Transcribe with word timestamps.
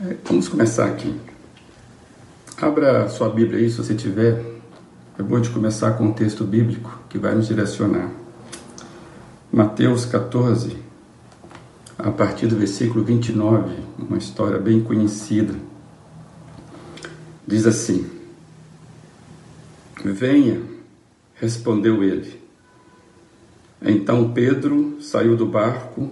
é, 0.00 0.16
vamos 0.24 0.48
começar 0.48 0.86
aqui. 0.86 1.18
Abra 2.60 3.08
sua 3.08 3.28
Bíblia 3.28 3.58
aí, 3.58 3.70
se 3.70 3.78
você 3.78 3.94
tiver. 3.94 4.44
É 5.18 5.22
bom 5.22 5.40
de 5.40 5.50
começar 5.50 5.92
com 5.92 6.04
um 6.04 6.12
texto 6.12 6.44
bíblico 6.44 7.00
que 7.08 7.18
vai 7.18 7.34
nos 7.34 7.46
direcionar. 7.46 8.10
Mateus 9.52 10.04
14, 10.04 10.76
a 11.96 12.10
partir 12.10 12.48
do 12.48 12.56
versículo 12.56 13.04
29, 13.04 13.76
uma 13.98 14.18
história 14.18 14.58
bem 14.58 14.82
conhecida. 14.82 15.54
Diz 17.46 17.66
assim: 17.66 18.10
Venha, 20.04 20.60
respondeu 21.34 22.02
ele. 22.02 22.40
Então 23.80 24.32
Pedro 24.32 24.98
saiu 25.00 25.36
do 25.36 25.46
barco, 25.46 26.10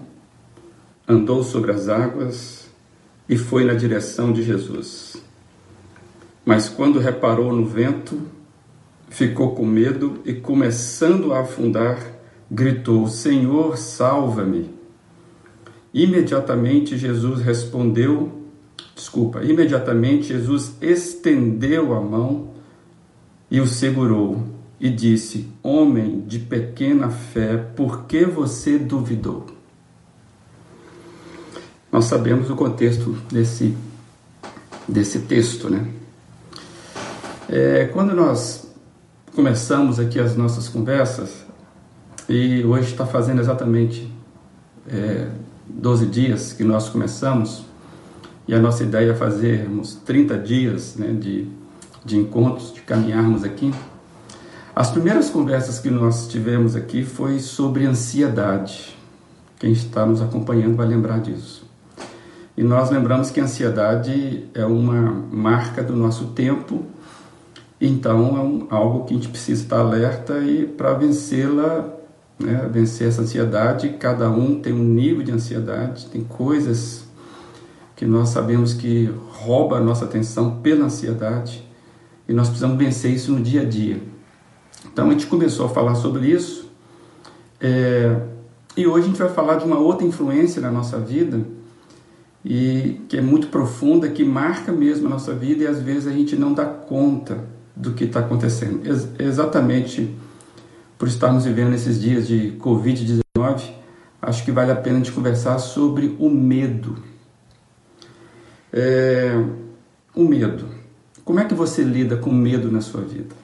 andou 1.12 1.42
sobre 1.44 1.70
as 1.70 1.88
águas 1.88 2.68
e 3.28 3.36
foi 3.36 3.64
na 3.64 3.74
direção 3.74 4.32
de 4.32 4.42
Jesus. 4.42 5.16
Mas 6.44 6.68
quando 6.68 6.98
reparou 6.98 7.52
no 7.52 7.64
vento, 7.64 8.20
ficou 9.08 9.54
com 9.54 9.64
medo 9.64 10.20
e, 10.24 10.32
começando 10.32 11.32
a 11.32 11.40
afundar, 11.40 11.98
gritou: 12.50 13.06
Senhor, 13.06 13.76
salva-me. 13.76 14.70
Imediatamente 15.94 16.96
Jesus 16.96 17.40
respondeu, 17.40 18.32
desculpa, 18.94 19.44
imediatamente 19.44 20.28
Jesus 20.28 20.74
estendeu 20.80 21.94
a 21.94 22.00
mão 22.00 22.50
e 23.50 23.60
o 23.60 23.66
segurou 23.66 24.42
e 24.80 24.88
disse: 24.88 25.48
Homem 25.62 26.22
de 26.26 26.38
pequena 26.38 27.10
fé, 27.10 27.56
por 27.56 28.04
que 28.06 28.24
você 28.24 28.78
duvidou? 28.78 29.51
Nós 31.92 32.06
sabemos 32.06 32.48
o 32.48 32.56
contexto 32.56 33.10
desse, 33.30 33.76
desse 34.88 35.18
texto, 35.20 35.68
né? 35.68 35.86
É, 37.50 37.84
quando 37.92 38.14
nós 38.14 38.66
começamos 39.34 40.00
aqui 40.00 40.18
as 40.18 40.34
nossas 40.34 40.70
conversas, 40.70 41.44
e 42.26 42.64
hoje 42.64 42.92
está 42.92 43.04
fazendo 43.04 43.42
exatamente 43.42 44.10
é, 44.88 45.28
12 45.68 46.06
dias 46.06 46.54
que 46.54 46.64
nós 46.64 46.88
começamos, 46.88 47.66
e 48.48 48.54
a 48.54 48.58
nossa 48.58 48.84
ideia 48.84 49.10
é 49.10 49.14
fazermos 49.14 49.94
30 49.96 50.38
dias 50.38 50.96
né, 50.96 51.12
de, 51.12 51.46
de 52.02 52.16
encontros, 52.16 52.72
de 52.72 52.80
caminharmos 52.80 53.44
aqui. 53.44 53.70
As 54.74 54.90
primeiras 54.90 55.28
conversas 55.28 55.78
que 55.78 55.90
nós 55.90 56.26
tivemos 56.26 56.74
aqui 56.74 57.04
foi 57.04 57.38
sobre 57.38 57.84
ansiedade. 57.84 58.96
Quem 59.58 59.72
está 59.72 60.06
nos 60.06 60.22
acompanhando 60.22 60.74
vai 60.74 60.86
lembrar 60.86 61.20
disso. 61.20 61.70
E 62.56 62.62
nós 62.62 62.90
lembramos 62.90 63.30
que 63.30 63.40
a 63.40 63.44
ansiedade 63.44 64.48
é 64.54 64.64
uma 64.64 65.10
marca 65.30 65.82
do 65.82 65.96
nosso 65.96 66.26
tempo 66.28 66.84
então, 67.84 68.36
é 68.36 68.40
um, 68.40 68.66
algo 68.70 69.04
que 69.04 69.12
a 69.12 69.16
gente 69.16 69.28
precisa 69.28 69.60
estar 69.60 69.80
alerta 69.80 70.38
e 70.38 70.64
para 70.64 70.94
vencê-la, 70.94 71.92
né, 72.38 72.70
vencer 72.72 73.08
essa 73.08 73.22
ansiedade, 73.22 73.96
cada 73.98 74.30
um 74.30 74.60
tem 74.60 74.72
um 74.72 74.84
nível 74.84 75.24
de 75.24 75.32
ansiedade, 75.32 76.06
tem 76.06 76.22
coisas 76.22 77.02
que 77.96 78.06
nós 78.06 78.28
sabemos 78.28 78.72
que 78.72 79.12
rouba 79.32 79.78
a 79.78 79.80
nossa 79.80 80.04
atenção 80.04 80.60
pela 80.62 80.84
ansiedade 80.84 81.68
e 82.28 82.32
nós 82.32 82.46
precisamos 82.46 82.78
vencer 82.78 83.10
isso 83.10 83.32
no 83.32 83.40
dia 83.40 83.62
a 83.62 83.64
dia. 83.64 84.00
Então, 84.86 85.08
a 85.08 85.10
gente 85.10 85.26
começou 85.26 85.66
a 85.66 85.68
falar 85.68 85.96
sobre 85.96 86.28
isso 86.28 86.70
é, 87.60 88.16
e 88.76 88.86
hoje 88.86 89.06
a 89.06 89.08
gente 89.08 89.18
vai 89.18 89.28
falar 89.28 89.56
de 89.56 89.64
uma 89.64 89.80
outra 89.80 90.06
influência 90.06 90.62
na 90.62 90.70
nossa 90.70 91.00
vida 91.00 91.40
e 92.44 93.00
que 93.08 93.16
é 93.16 93.20
muito 93.20 93.48
profunda, 93.48 94.08
que 94.08 94.24
marca 94.24 94.72
mesmo 94.72 95.06
a 95.06 95.10
nossa 95.10 95.34
vida 95.34 95.64
e 95.64 95.66
às 95.66 95.80
vezes 95.80 96.08
a 96.08 96.12
gente 96.12 96.34
não 96.36 96.52
dá 96.52 96.64
conta 96.64 97.44
do 97.74 97.92
que 97.92 98.04
está 98.04 98.20
acontecendo. 98.20 98.86
Ex 98.86 99.08
exatamente 99.18 100.14
por 100.98 101.08
estarmos 101.08 101.44
vivendo 101.44 101.74
esses 101.74 102.00
dias 102.00 102.26
de 102.26 102.56
Covid-19, 102.60 103.72
acho 104.20 104.44
que 104.44 104.52
vale 104.52 104.70
a 104.70 104.76
pena 104.76 104.96
a 104.96 104.98
gente 104.98 105.12
conversar 105.12 105.58
sobre 105.58 106.16
o 106.18 106.28
medo. 106.28 106.96
É, 108.72 109.32
o 110.14 110.24
medo. 110.24 110.66
Como 111.24 111.40
é 111.40 111.44
que 111.44 111.54
você 111.54 111.82
lida 111.82 112.16
com 112.16 112.32
medo 112.32 112.70
na 112.70 112.80
sua 112.80 113.02
vida? 113.02 113.34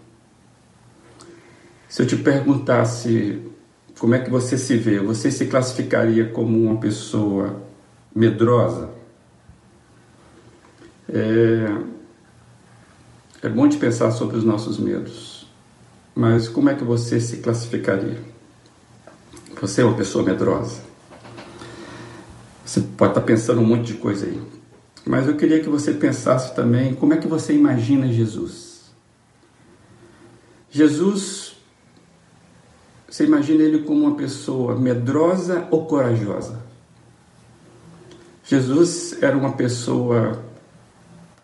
Se 1.88 2.02
eu 2.02 2.06
te 2.06 2.16
perguntasse 2.16 3.40
como 3.98 4.14
é 4.14 4.18
que 4.18 4.30
você 4.30 4.56
se 4.58 4.76
vê, 4.76 5.00
você 5.00 5.30
se 5.30 5.46
classificaria 5.46 6.28
como 6.28 6.62
uma 6.62 6.76
pessoa 6.78 7.67
medrosa? 8.14 8.90
É, 11.08 11.88
é 13.42 13.48
bom 13.48 13.66
de 13.66 13.78
pensar 13.78 14.10
sobre 14.10 14.36
os 14.36 14.44
nossos 14.44 14.78
medos, 14.78 15.46
mas 16.14 16.48
como 16.48 16.68
é 16.68 16.74
que 16.74 16.84
você 16.84 17.20
se 17.20 17.38
classificaria? 17.38 18.20
Você 19.60 19.80
é 19.80 19.84
uma 19.84 19.96
pessoa 19.96 20.24
medrosa. 20.24 20.82
Você 22.64 22.80
pode 22.80 23.12
estar 23.12 23.22
pensando 23.22 23.60
um 23.60 23.66
monte 23.66 23.86
de 23.86 23.94
coisa 23.94 24.26
aí, 24.26 24.42
mas 25.06 25.26
eu 25.26 25.36
queria 25.36 25.60
que 25.60 25.68
você 25.68 25.92
pensasse 25.94 26.54
também 26.54 26.94
como 26.94 27.14
é 27.14 27.16
que 27.16 27.26
você 27.26 27.54
imagina 27.54 28.06
Jesus. 28.12 28.90
Jesus, 30.70 31.56
você 33.08 33.24
imagina 33.24 33.62
ele 33.62 33.84
como 33.84 34.04
uma 34.04 34.16
pessoa 34.16 34.78
medrosa 34.78 35.66
ou 35.70 35.86
corajosa? 35.86 36.67
Jesus 38.48 39.22
era 39.22 39.36
uma 39.36 39.52
pessoa 39.52 40.42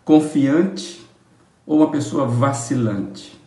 confiante 0.03 1.05
ou 1.63 1.77
uma 1.77 1.91
pessoa 1.91 2.25
vacilante? 2.25 3.39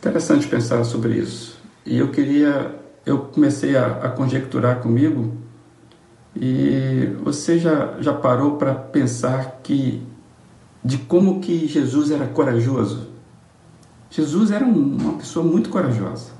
Interessante 0.00 0.48
pensar 0.48 0.82
sobre 0.82 1.14
isso. 1.14 1.56
E 1.86 1.98
eu 1.98 2.10
queria, 2.10 2.74
eu 3.06 3.18
comecei 3.18 3.76
a, 3.76 3.86
a 3.86 4.08
conjecturar 4.08 4.80
comigo 4.80 5.36
e 6.34 7.16
você 7.22 7.60
já, 7.60 7.96
já 8.00 8.12
parou 8.12 8.56
para 8.56 8.74
pensar 8.74 9.60
que 9.62 10.02
de 10.84 10.98
como 10.98 11.40
que 11.40 11.68
Jesus 11.68 12.10
era 12.10 12.26
corajoso? 12.26 13.06
Jesus 14.10 14.50
era 14.50 14.64
uma 14.64 15.12
pessoa 15.18 15.46
muito 15.46 15.70
corajosa. 15.70 16.37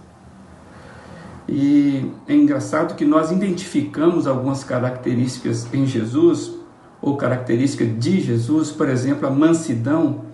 E 1.48 2.04
é 2.26 2.34
engraçado 2.34 2.94
que 2.94 3.06
nós 3.06 3.30
identificamos 3.30 4.26
algumas 4.26 4.62
características 4.62 5.72
em 5.72 5.86
Jesus 5.86 6.52
ou 7.00 7.16
característica 7.16 7.86
de 7.86 8.20
Jesus, 8.20 8.70
por 8.70 8.88
exemplo, 8.88 9.26
a 9.26 9.30
mansidão, 9.30 10.26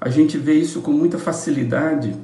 a 0.00 0.08
gente 0.08 0.38
vê 0.38 0.54
isso 0.54 0.80
com 0.82 0.92
muita 0.92 1.18
facilidade. 1.18 2.14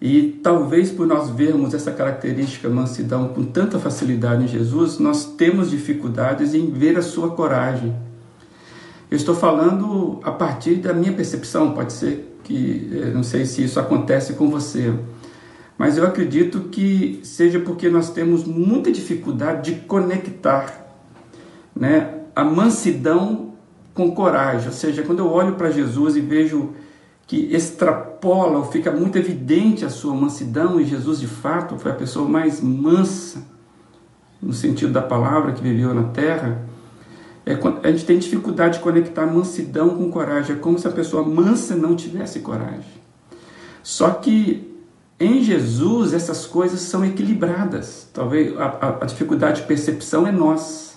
E 0.00 0.40
talvez 0.42 0.90
por 0.90 1.06
nós 1.06 1.30
vermos 1.30 1.72
essa 1.72 1.92
característica 1.92 2.68
mansidão 2.68 3.28
com 3.28 3.44
tanta 3.44 3.78
facilidade 3.78 4.42
em 4.42 4.48
Jesus, 4.48 4.98
nós 4.98 5.24
temos 5.24 5.70
dificuldades 5.70 6.52
em 6.54 6.72
ver 6.72 6.98
a 6.98 7.02
sua 7.02 7.30
coragem. 7.30 7.94
Eu 9.08 9.16
estou 9.16 9.34
falando 9.34 10.18
a 10.24 10.32
partir 10.32 10.76
da 10.76 10.92
minha 10.92 11.12
percepção, 11.12 11.72
pode 11.72 11.92
ser 11.92 12.36
que, 12.42 12.90
eh, 12.92 13.10
não 13.14 13.22
sei 13.22 13.44
se 13.46 13.62
isso 13.62 13.78
acontece 13.78 14.32
com 14.32 14.50
você, 14.50 14.92
mas 15.76 15.96
eu 15.96 16.06
acredito 16.06 16.60
que 16.70 17.20
seja 17.24 17.58
porque 17.58 17.88
nós 17.88 18.10
temos 18.10 18.44
muita 18.44 18.92
dificuldade 18.92 19.72
de 19.72 19.80
conectar 19.80 20.86
né, 21.74 22.20
a 22.36 22.44
mansidão 22.44 23.54
com 23.94 24.14
coragem. 24.14 24.68
Ou 24.68 24.72
seja, 24.74 25.02
quando 25.02 25.20
eu 25.20 25.28
olho 25.28 25.54
para 25.54 25.70
Jesus 25.70 26.16
e 26.16 26.20
vejo 26.20 26.74
que 27.26 27.54
extrapola 27.54 28.58
ou 28.58 28.64
fica 28.64 28.90
muito 28.90 29.16
evidente 29.16 29.84
a 29.84 29.88
sua 29.88 30.14
mansidão, 30.14 30.80
e 30.80 30.84
Jesus 30.84 31.20
de 31.20 31.26
fato 31.26 31.78
foi 31.78 31.90
a 31.90 31.94
pessoa 31.94 32.28
mais 32.28 32.60
mansa, 32.60 33.42
no 34.40 34.52
sentido 34.52 34.92
da 34.92 35.02
palavra, 35.02 35.52
que 35.52 35.62
viveu 35.62 35.94
na 35.94 36.04
terra, 36.04 36.66
é, 37.44 37.58
a 37.82 37.90
gente 37.90 38.04
tem 38.04 38.18
dificuldade 38.18 38.78
de 38.78 38.84
conectar 38.84 39.26
mansidão 39.26 39.90
com 39.90 40.10
coragem. 40.10 40.56
É 40.56 40.58
como 40.58 40.78
se 40.78 40.86
a 40.86 40.90
pessoa 40.90 41.24
mansa 41.24 41.74
não 41.74 41.96
tivesse 41.96 42.40
coragem. 42.40 43.02
Só 43.82 44.10
que 44.10 44.71
em 45.24 45.42
Jesus 45.42 46.12
essas 46.12 46.46
coisas 46.46 46.80
são 46.80 47.04
equilibradas. 47.04 48.08
Talvez 48.12 48.56
a, 48.58 48.64
a, 48.64 48.88
a 49.02 49.06
dificuldade 49.06 49.60
de 49.60 49.66
percepção 49.66 50.26
é 50.26 50.32
nossa. 50.32 50.92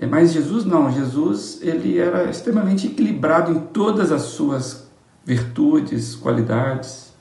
É, 0.00 0.06
mas 0.06 0.32
Jesus 0.32 0.64
não, 0.64 0.90
Jesus 0.90 1.58
ele 1.62 1.98
era 1.98 2.30
extremamente 2.30 2.86
equilibrado 2.86 3.52
em 3.52 3.60
todas 3.60 4.12
as 4.12 4.22
suas 4.22 4.88
virtudes, 5.24 6.14
qualidades. 6.14 7.12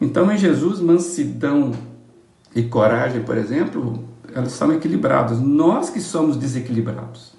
Então 0.00 0.30
em 0.30 0.38
Jesus 0.38 0.80
mansidão 0.80 1.72
e 2.54 2.62
coragem, 2.62 3.22
por 3.22 3.36
exemplo, 3.36 4.04
elas 4.34 4.52
são 4.52 4.72
equilibradas. 4.72 5.40
Nós 5.40 5.90
que 5.90 6.00
somos 6.00 6.36
desequilibrados. 6.36 7.32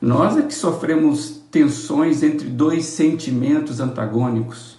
Nós 0.00 0.36
é 0.36 0.42
que 0.42 0.54
sofremos 0.54 1.42
tensões 1.50 2.22
entre 2.22 2.48
dois 2.48 2.84
sentimentos 2.84 3.80
antagônicos. 3.80 4.73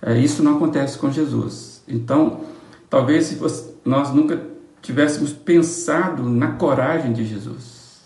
É, 0.00 0.18
isso 0.18 0.42
não 0.42 0.56
acontece 0.56 0.98
com 0.98 1.10
Jesus. 1.10 1.82
Então, 1.88 2.40
talvez 2.88 3.26
se 3.26 3.34
você, 3.36 3.74
nós 3.84 4.12
nunca 4.12 4.40
tivéssemos 4.82 5.32
pensado 5.32 6.22
na 6.22 6.52
coragem 6.52 7.12
de 7.12 7.24
Jesus. 7.24 8.00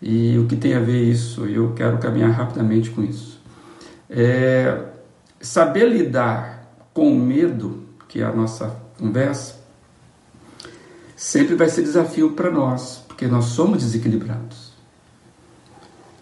E 0.00 0.36
o 0.38 0.46
que 0.46 0.56
tem 0.56 0.74
a 0.74 0.80
ver 0.80 1.00
isso? 1.02 1.46
Eu 1.46 1.72
quero 1.74 1.98
caminhar 1.98 2.30
rapidamente 2.30 2.90
com 2.90 3.02
isso. 3.02 3.40
É, 4.10 4.84
saber 5.40 5.88
lidar 5.88 6.76
com 6.92 7.12
o 7.12 7.18
medo, 7.18 7.84
que 8.08 8.20
é 8.20 8.24
a 8.24 8.32
nossa 8.32 8.76
conversa, 8.98 9.56
sempre 11.16 11.54
vai 11.54 11.68
ser 11.68 11.82
desafio 11.82 12.32
para 12.32 12.50
nós, 12.50 13.04
porque 13.06 13.26
nós 13.26 13.46
somos 13.46 13.78
desequilibrados. 13.78 14.72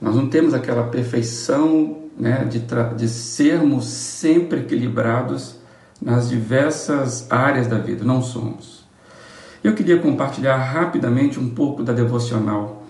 Nós 0.00 0.14
não 0.14 0.28
temos 0.28 0.54
aquela 0.54 0.84
perfeição 0.84 1.99
né, 2.20 2.44
de, 2.44 2.62
de 2.96 3.08
sermos 3.08 3.86
sempre 3.86 4.60
equilibrados 4.60 5.56
nas 6.00 6.28
diversas 6.28 7.26
áreas 7.30 7.66
da 7.66 7.78
vida, 7.78 8.04
não 8.04 8.20
somos. 8.20 8.84
Eu 9.64 9.74
queria 9.74 9.98
compartilhar 9.98 10.56
rapidamente 10.56 11.40
um 11.40 11.48
pouco 11.48 11.82
da 11.82 11.94
devocional, 11.94 12.84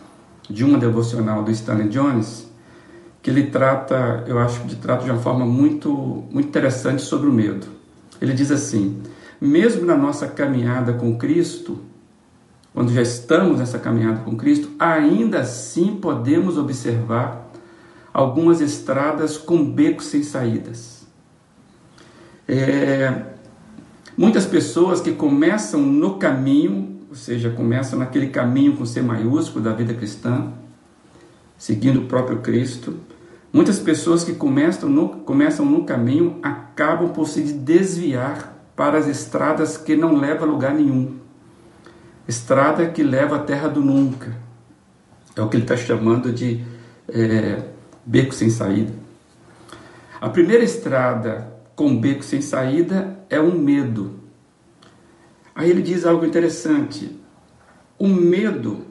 de 0.49 0.65
uma 0.65 0.79
devocional 0.79 1.45
do 1.45 1.51
Stanley 1.53 1.89
Jones, 1.89 2.49
que 3.23 3.31
ele 3.31 3.45
trata, 3.45 4.25
eu 4.27 4.39
acho 4.39 4.61
que 4.63 4.75
trata 4.75 5.05
de 5.05 5.11
uma 5.11 5.21
forma 5.21 5.47
muito, 5.47 6.25
muito 6.31 6.49
interessante 6.49 7.03
sobre 7.03 7.29
o 7.29 7.33
medo. 7.33 7.67
Ele 8.21 8.33
diz 8.33 8.51
assim: 8.51 9.01
mesmo 9.41 9.85
na 9.85 9.97
nossa 9.97 10.27
caminhada 10.27 10.93
com 10.93 11.17
Cristo, 11.17 11.79
quando 12.73 12.93
já 12.93 13.03
estamos 13.03 13.59
nessa 13.59 13.79
caminhada 13.79 14.21
com 14.25 14.37
Cristo, 14.37 14.71
ainda 14.79 15.41
assim 15.41 15.97
podemos 15.97 16.57
observar 16.57 17.50
algumas 18.13 18.61
estradas 18.61 19.37
com 19.37 19.65
becos 19.65 20.07
sem 20.07 20.23
saídas. 20.23 21.07
É, 22.49 23.23
muitas 24.17 24.45
pessoas 24.45 25.01
que 25.01 25.13
começam 25.13 25.81
no 25.81 26.17
caminho, 26.17 26.99
ou 27.09 27.15
seja, 27.15 27.51
começam 27.51 27.99
naquele 27.99 28.29
caminho 28.29 28.77
com 28.77 28.85
C 28.85 29.01
maiúsculo 29.01 29.65
da 29.65 29.73
vida 29.73 29.95
cristã, 29.95 30.53
seguindo 31.57 32.01
o 32.01 32.07
próprio 32.07 32.39
Cristo, 32.39 32.97
muitas 33.53 33.79
pessoas 33.79 34.25
que 34.25 34.35
começam 34.35 34.89
no, 34.89 35.09
começam 35.09 35.65
no 35.65 35.85
caminho 35.85 36.39
acabam 36.43 37.11
por 37.11 37.29
se 37.29 37.43
desviar 37.43 38.57
para 38.75 38.99
as 38.99 39.07
estradas 39.07 39.77
que 39.77 39.95
não 39.95 40.17
levam 40.17 40.49
a 40.49 40.53
lugar 40.53 40.75
nenhum. 40.75 41.17
Estrada 42.27 42.87
que 42.89 43.03
leva 43.03 43.37
à 43.37 43.39
terra 43.41 43.69
do 43.69 43.81
nunca. 43.81 44.35
É 45.37 45.43
o 45.43 45.49
que 45.49 45.57
ele 45.57 45.65
está 45.65 45.77
chamando 45.77 46.33
de 46.33 46.65
é, 47.09 47.63
beco 48.05 48.35
sem 48.35 48.51
saída. 48.51 48.93
A 50.21 50.29
primeira 50.29 50.63
estrada 50.63 51.51
com 51.75 51.99
beco 51.99 52.23
sem 52.23 52.43
saída 52.43 53.19
é 53.31 53.41
um 53.41 53.59
medo. 53.59 54.21
Aí 55.55 55.71
ele 55.71 55.83
diz 55.83 56.05
algo 56.05 56.25
interessante. 56.25 57.19
O 57.99 58.07
medo, 58.07 58.87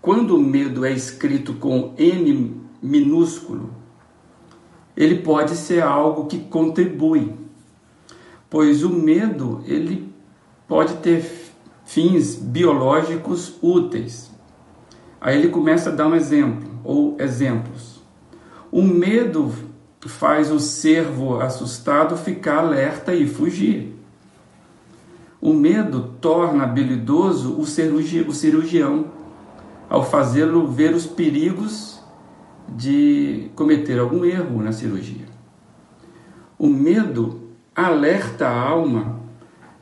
quando 0.00 0.36
o 0.36 0.42
medo 0.42 0.84
é 0.84 0.92
escrito 0.92 1.54
com 1.54 1.94
M 1.98 2.60
minúsculo, 2.82 3.70
ele 4.96 5.16
pode 5.16 5.56
ser 5.56 5.82
algo 5.82 6.26
que 6.26 6.40
contribui, 6.40 7.34
pois 8.48 8.82
o 8.82 8.90
medo 8.90 9.62
ele 9.66 10.12
pode 10.66 10.94
ter 10.96 11.22
fins 11.84 12.34
biológicos 12.34 13.56
úteis. 13.62 14.30
Aí 15.20 15.38
ele 15.38 15.48
começa 15.48 15.90
a 15.90 15.92
dar 15.92 16.06
um 16.06 16.14
exemplo 16.14 16.75
ou 16.86 17.16
exemplos. 17.18 18.02
O 18.70 18.82
medo 18.82 19.52
faz 20.06 20.50
o 20.50 20.60
servo 20.60 21.40
assustado 21.40 22.16
ficar 22.16 22.58
alerta 22.58 23.14
e 23.14 23.26
fugir. 23.26 23.94
O 25.40 25.52
medo 25.52 26.14
torna 26.20 26.64
habilidoso 26.64 27.58
o 27.58 27.66
cirurgião 27.66 29.12
ao 29.88 30.04
fazê-lo 30.04 30.66
ver 30.66 30.94
os 30.94 31.06
perigos 31.06 32.00
de 32.68 33.50
cometer 33.54 33.98
algum 33.98 34.24
erro 34.24 34.62
na 34.62 34.72
cirurgia. 34.72 35.26
O 36.58 36.68
medo 36.68 37.50
alerta 37.74 38.48
a 38.48 38.60
alma 38.60 39.20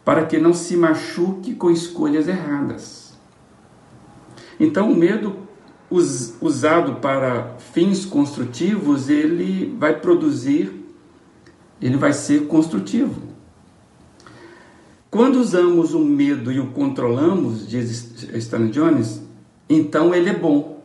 para 0.05 0.27
que 0.27 0.39
não 0.39 0.53
se 0.53 0.77
machuque 0.77 1.55
com 1.55 1.71
escolhas 1.71 2.29
erradas. 2.29 3.17
Então, 4.61 4.93
o 4.93 4.97
medo 4.97 5.44
us, 5.91 6.35
usado 6.41 6.97
para 6.97 7.57
fins 7.73 8.05
construtivos, 8.05 9.09
ele 9.09 9.75
vai 9.79 9.99
produzir, 9.99 10.85
ele 11.81 11.97
vai 11.97 12.13
ser 12.13 12.47
construtivo. 12.47 13.35
Quando 15.11 15.37
usamos 15.37 15.95
o 15.95 16.01
medo 16.01 16.51
e 16.51 16.59
o 16.59 16.73
controlamos, 16.73 17.69
diz 17.69 18.25
Stanley 18.35 18.71
Jones, 18.71 19.23
então 19.69 20.15
ele 20.15 20.31
é 20.31 20.35
bom. 20.35 20.83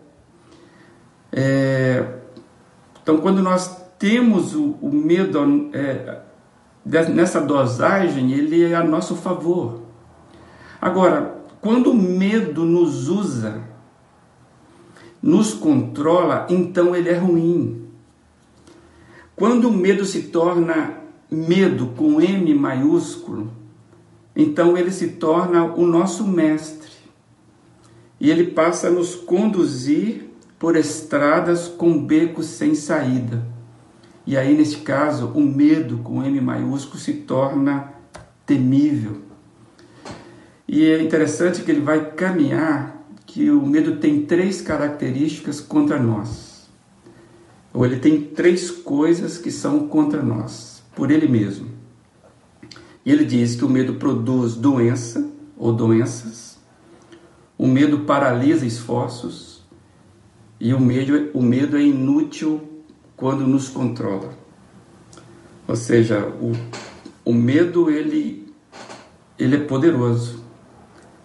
É, 1.32 2.06
então, 3.02 3.18
quando 3.18 3.42
nós 3.42 3.76
temos 3.98 4.54
o, 4.54 4.78
o 4.82 4.92
medo 4.92 5.72
é, 5.74 6.20
nessa 6.86 7.42
dosagem, 7.42 8.32
ele 8.32 8.64
é 8.64 8.76
a 8.76 8.84
nosso 8.84 9.16
favor. 9.16 9.82
Agora, 10.80 11.44
quando 11.60 11.92
o 11.92 11.96
medo 11.96 12.66
nos 12.66 13.10
usa 13.10 13.69
nos 15.22 15.54
controla, 15.54 16.48
então 16.50 16.96
ele 16.96 17.10
é 17.10 17.18
ruim. 17.18 17.86
Quando 19.36 19.70
o 19.70 19.74
medo 19.74 20.06
se 20.06 20.24
torna 20.24 20.98
medo 21.32 21.88
com 21.96 22.22
M 22.22 22.54
maiúsculo, 22.54 23.52
então 24.36 24.78
ele 24.78 24.92
se 24.92 25.10
torna 25.10 25.66
o 25.66 25.86
nosso 25.86 26.28
mestre. 26.28 26.90
E 28.20 28.30
ele 28.30 28.52
passa 28.52 28.88
a 28.88 28.92
nos 28.92 29.16
conduzir 29.16 30.30
por 30.58 30.76
estradas 30.76 31.68
com 31.68 32.06
becos 32.06 32.48
sem 32.48 32.76
saída. 32.76 33.46
E 34.28 34.38
aí, 34.38 34.56
neste 34.56 34.80
caso, 34.80 35.28
o 35.28 35.42
medo 35.42 36.00
com 36.00 36.24
M 36.24 36.40
maiúsculo 36.42 37.00
se 37.00 37.14
torna 37.14 37.94
temível. 38.46 39.22
E 40.68 40.86
é 40.86 41.02
interessante 41.02 41.64
que 41.64 41.72
ele 41.72 41.80
vai 41.80 42.12
caminhar 42.12 42.99
que 43.30 43.52
o 43.52 43.64
medo 43.64 43.98
tem 43.98 44.26
três 44.26 44.60
características 44.60 45.62
contra 45.62 46.02
nós. 46.02 46.68
Ou 47.72 47.86
ele 47.86 48.00
tem 48.00 48.22
três 48.22 48.72
coisas 48.72 49.38
que 49.38 49.52
são 49.52 49.88
contra 49.88 50.24
nós, 50.24 50.82
por 50.96 51.12
ele 51.12 51.28
mesmo. 51.28 51.70
E 53.06 53.12
ele 53.12 53.24
diz 53.24 53.56
que 53.56 53.64
o 53.64 53.70
medo 53.70 53.96
produz 53.96 54.56
doença 54.56 55.30
ou 55.56 55.72
doenças, 55.72 56.58
o 57.56 57.68
medo 57.68 58.00
paralisa 58.00 58.66
esforços 58.66 59.64
e 60.60 60.74
o 60.74 60.80
medo, 60.80 61.30
o 61.34 61.42
medo 61.42 61.78
é 61.78 61.84
inútil 61.84 62.84
quando 63.16 63.46
nos 63.46 63.70
controla. 63.70 64.34
Ou 65.68 65.76
seja, 65.76 66.28
o, 66.28 66.52
o 67.24 67.34
medo 67.34 67.92
ele, 67.92 68.52
ele 69.38 69.56
é 69.56 69.60
poderoso. 69.60 70.44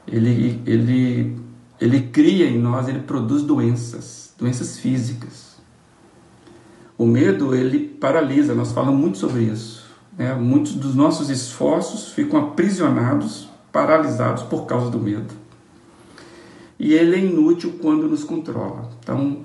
Ele, 0.07 0.61
ele 0.67 1.44
ele 1.81 2.01
cria 2.09 2.49
em 2.49 2.59
nós, 2.59 2.89
ele 2.89 3.01
produz 3.01 3.43
doenças, 3.43 4.33
doenças 4.39 4.79
físicas. 4.79 5.55
O 6.97 7.07
medo, 7.07 7.55
ele 7.55 7.81
paralisa, 7.81 8.55
nós 8.55 8.73
falamos 8.73 9.01
muito 9.01 9.19
sobre 9.19 9.43
isso. 9.43 9.85
Né? 10.17 10.33
Muitos 10.35 10.75
dos 10.75 10.95
nossos 10.95 11.29
esforços 11.29 12.13
ficam 12.13 12.39
aprisionados, 12.39 13.49
paralisados 13.73 14.45
por 14.45 14.67
causa 14.67 14.91
do 14.91 14.99
medo. 14.99 15.35
E 16.79 16.95
ele 16.95 17.17
é 17.17 17.19
inútil 17.19 17.79
quando 17.81 18.09
nos 18.09 18.23
controla. 18.23 18.91
Então, 19.01 19.45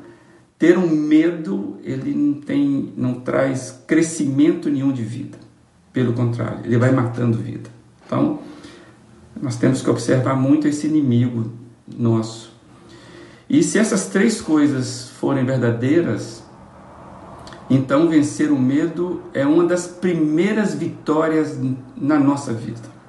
ter 0.58 0.78
um 0.78 0.90
medo, 0.90 1.78
ele 1.84 2.14
não, 2.14 2.34
tem, 2.42 2.94
não 2.96 3.14
traz 3.16 3.84
crescimento 3.88 4.70
nenhum 4.70 4.92
de 4.92 5.04
vida. 5.04 5.38
Pelo 5.92 6.14
contrário, 6.14 6.66
ele 6.66 6.78
vai 6.78 6.92
matando 6.92 7.38
vida. 7.38 7.70
Então, 8.06 8.40
nós 9.42 9.56
temos 9.56 9.82
que 9.82 9.90
observar 9.90 10.36
muito 10.36 10.68
esse 10.68 10.86
inimigo 10.86 11.59
nosso. 11.98 12.52
E 13.50 13.64
se 13.64 13.80
essas 13.80 14.08
três 14.08 14.40
coisas 14.40 15.10
forem 15.20 15.44
verdadeiras, 15.44 16.44
então 17.70 18.08
vencer 18.08 18.52
o 18.52 18.60
medo 18.60 19.24
é 19.34 19.46
uma 19.46 19.66
das 19.66 19.88
primeiras 19.88 20.76
vitórias 20.76 21.58
na 21.96 22.20
nossa 22.20 22.54
vida. 22.54 23.00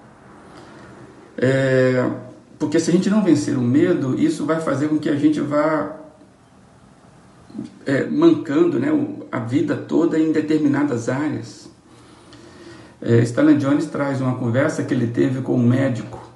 É, 1.37 2.11
porque 2.59 2.79
se 2.81 2.91
a 2.91 2.93
gente 2.93 3.09
não 3.09 3.23
vencer 3.23 3.57
o 3.57 3.63
medo, 3.63 4.19
isso 4.19 4.47
vai 4.47 4.61
fazer 4.61 4.89
com 4.89 4.99
que 4.99 5.09
a 5.09 5.17
gente 5.17 5.41
vá 5.41 5.97
é, 7.87 8.05
mancando 8.05 8.79
né, 8.79 8.89
a 9.31 9.41
vida 9.41 9.77
toda 9.77 10.19
em 10.19 10.33
determinadas 10.33 11.09
áreas. 11.09 11.71
É, 13.01 13.19
Stanley 13.21 13.57
Jones 13.57 13.87
traz 13.87 14.21
uma 14.21 14.37
conversa 14.37 14.83
que 14.83 14.93
ele 14.93 15.07
teve 15.07 15.41
com 15.41 15.55
um 15.55 15.67
médico 15.67 16.30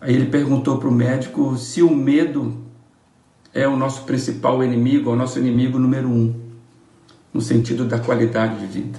Aí 0.00 0.14
ele 0.14 0.26
perguntou 0.26 0.78
para 0.78 0.88
o 0.88 0.92
médico 0.92 1.56
se 1.56 1.82
o 1.82 1.94
medo 1.94 2.56
é 3.52 3.66
o 3.66 3.76
nosso 3.76 4.04
principal 4.04 4.62
inimigo, 4.62 5.10
é 5.10 5.12
o 5.12 5.16
nosso 5.16 5.38
inimigo 5.38 5.78
número 5.78 6.08
um, 6.08 6.34
no 7.32 7.40
sentido 7.40 7.84
da 7.84 7.98
qualidade 7.98 8.60
de 8.60 8.66
vida. 8.66 8.98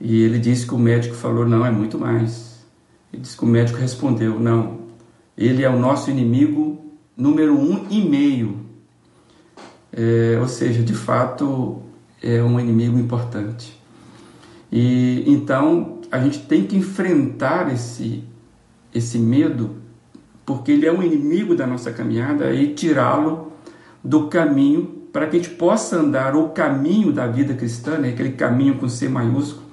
E 0.00 0.22
ele 0.22 0.38
disse 0.38 0.66
que 0.66 0.74
o 0.74 0.78
médico 0.78 1.14
falou: 1.14 1.46
não, 1.46 1.64
é 1.64 1.70
muito 1.70 1.98
mais. 1.98 2.64
Ele 3.12 3.22
disse 3.22 3.36
que 3.36 3.44
o 3.44 3.46
médico 3.46 3.78
respondeu: 3.78 4.40
não, 4.40 4.80
ele 5.38 5.62
é 5.62 5.70
o 5.70 5.78
nosso 5.78 6.10
inimigo 6.10 6.84
número 7.16 7.56
um 7.56 7.86
e 7.88 8.00
meio. 8.00 8.64
É, 9.92 10.36
ou 10.40 10.48
seja, 10.48 10.82
de 10.82 10.94
fato, 10.94 11.80
é 12.20 12.42
um 12.42 12.58
inimigo 12.58 12.98
importante. 12.98 13.80
E 14.70 15.22
então 15.26 16.00
a 16.10 16.18
gente 16.18 16.40
tem 16.40 16.66
que 16.66 16.76
enfrentar 16.76 17.72
esse, 17.72 18.24
esse 18.92 19.18
medo, 19.18 19.76
porque 20.44 20.72
ele 20.72 20.86
é 20.86 20.92
um 20.92 21.02
inimigo 21.02 21.54
da 21.54 21.66
nossa 21.66 21.90
caminhada, 21.92 22.52
e 22.52 22.74
tirá-lo 22.74 23.52
do 24.02 24.28
caminho 24.28 25.02
para 25.12 25.26
que 25.26 25.36
a 25.36 25.38
gente 25.40 25.54
possa 25.54 25.96
andar 25.96 26.34
o 26.34 26.48
caminho 26.48 27.12
da 27.12 27.26
vida 27.26 27.54
cristã, 27.54 27.96
né, 27.96 28.08
aquele 28.08 28.32
caminho 28.32 28.76
com 28.78 28.88
C 28.88 29.08
maiúsculo, 29.08 29.64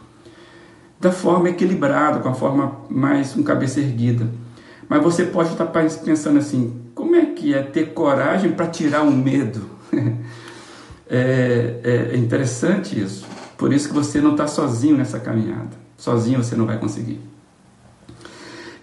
da 0.99 1.11
forma 1.11 1.49
equilibrada, 1.49 2.19
com 2.19 2.29
a 2.29 2.33
forma 2.33 2.77
mais 2.87 3.33
com 3.33 3.41
cabeça 3.41 3.79
erguida. 3.79 4.29
Mas 4.87 5.01
você 5.01 5.23
pode 5.23 5.51
estar 5.51 5.65
pensando 5.65 6.37
assim: 6.37 6.79
como 6.93 7.15
é 7.15 7.25
que 7.25 7.55
é 7.55 7.63
ter 7.63 7.87
coragem 7.93 8.51
para 8.51 8.67
tirar 8.67 9.01
o 9.01 9.11
medo? 9.11 9.61
é, 11.09 12.09
é 12.13 12.17
interessante 12.17 13.01
isso. 13.01 13.25
Por 13.57 13.73
isso 13.73 13.87
que 13.87 13.95
você 13.95 14.21
não 14.21 14.31
está 14.31 14.47
sozinho 14.47 14.95
nessa 14.95 15.19
caminhada. 15.19 15.69
Sozinho 15.97 16.43
você 16.43 16.55
não 16.55 16.65
vai 16.65 16.77
conseguir. 16.77 17.19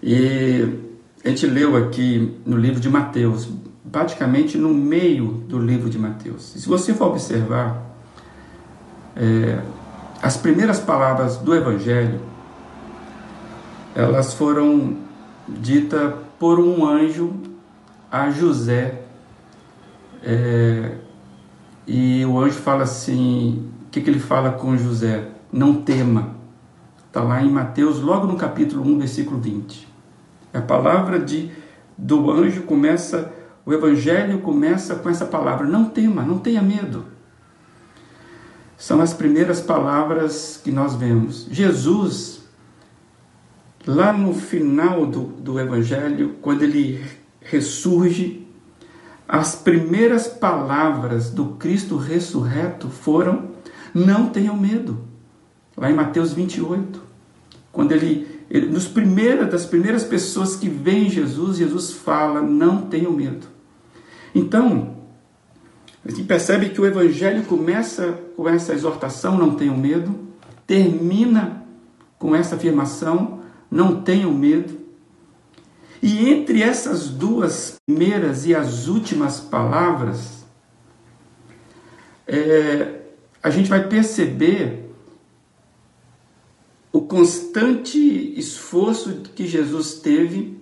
E 0.03 0.88
a 1.23 1.29
gente 1.29 1.45
leu 1.45 1.75
aqui 1.75 2.39
no 2.45 2.57
livro 2.57 2.79
de 2.79 2.89
Mateus, 2.89 3.49
praticamente 3.91 4.57
no 4.57 4.73
meio 4.73 5.43
do 5.47 5.59
livro 5.59 5.89
de 5.89 5.99
Mateus. 5.99 6.55
E 6.55 6.61
se 6.61 6.67
você 6.67 6.93
for 6.93 7.07
observar, 7.07 7.85
é, 9.15 9.59
as 10.21 10.37
primeiras 10.37 10.79
palavras 10.79 11.37
do 11.37 11.53
Evangelho, 11.53 12.21
elas 13.95 14.33
foram 14.33 14.97
ditas 15.47 16.13
por 16.39 16.59
um 16.59 16.85
anjo 16.85 17.33
a 18.09 18.29
José. 18.29 19.01
É, 20.23 20.95
e 21.85 22.23
o 22.25 22.39
anjo 22.39 22.55
fala 22.59 22.83
assim: 22.83 23.69
o 23.87 23.89
que, 23.89 23.99
que 23.99 24.09
ele 24.09 24.19
fala 24.19 24.51
com 24.51 24.77
José? 24.77 25.29
Não 25.51 25.81
tema. 25.81 26.35
Está 27.07 27.23
lá 27.23 27.43
em 27.43 27.49
Mateus, 27.49 27.99
logo 27.99 28.27
no 28.27 28.35
capítulo 28.35 28.85
1, 28.85 28.99
versículo 28.99 29.39
20. 29.39 29.88
A 30.53 30.61
palavra 30.61 31.19
de, 31.19 31.51
do 31.97 32.31
anjo 32.31 32.63
começa 32.63 33.33
o 33.69 33.73
Evangelho 33.73 34.39
começa 34.39 34.95
com 34.95 35.11
essa 35.11 35.27
palavra: 35.27 35.67
não 35.67 35.85
tema, 35.85 36.23
não 36.23 36.39
tenha 36.39 36.59
medo. 36.59 37.05
São 38.75 38.99
as 38.99 39.13
primeiras 39.13 39.61
palavras 39.61 40.59
que 40.63 40.71
nós 40.71 40.95
vemos. 40.95 41.47
Jesus, 41.51 42.41
lá 43.85 44.11
no 44.11 44.33
final 44.33 45.05
do, 45.05 45.21
do 45.21 45.59
Evangelho, 45.59 46.37
quando 46.41 46.63
ele 46.63 47.05
ressurge, 47.41 48.47
as 49.27 49.53
primeiras 49.53 50.27
palavras 50.27 51.29
do 51.29 51.49
Cristo 51.49 51.95
ressurreto 51.95 52.89
foram: 52.89 53.51
não 53.93 54.29
tenham 54.29 54.57
medo. 54.57 55.05
Lá 55.77 55.91
em 55.91 55.95
Mateus 55.95 56.33
28, 56.33 56.99
quando 57.71 57.91
ele, 57.91 58.38
nos 58.49 58.87
primeiras 58.87 59.49
das 59.51 59.65
primeiras 59.65 60.03
pessoas 60.03 60.55
que 60.55 60.67
veem 60.67 61.09
Jesus, 61.09 61.57
Jesus 61.57 61.91
fala: 61.91 62.41
não 62.41 62.81
tenham 62.83 63.11
medo. 63.11 63.47
Então, 64.33 64.97
a 66.03 66.09
gente 66.09 66.23
percebe 66.23 66.69
que 66.69 66.81
o 66.81 66.85
Evangelho 66.85 67.43
começa 67.43 68.19
com 68.35 68.49
essa 68.49 68.73
exortação, 68.73 69.37
não 69.37 69.55
tenham 69.55 69.77
medo, 69.77 70.15
termina 70.65 71.63
com 72.17 72.35
essa 72.35 72.55
afirmação, 72.55 73.41
não 73.69 74.01
tenham 74.01 74.33
medo. 74.33 74.79
E 76.01 76.29
entre 76.29 76.63
essas 76.63 77.09
duas 77.09 77.77
primeiras 77.85 78.45
e 78.45 78.55
as 78.55 78.87
últimas 78.87 79.39
palavras, 79.39 80.45
é, 82.25 83.01
a 83.43 83.49
gente 83.49 83.69
vai 83.69 83.87
perceber 83.87 84.88
o 86.91 87.01
constante 87.01 87.99
esforço 88.37 89.21
que 89.35 89.47
Jesus 89.47 89.95
teve 89.95 90.57